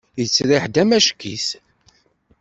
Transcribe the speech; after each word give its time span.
Yettriḥ-d 0.19 0.75
amack-it. 0.81 1.47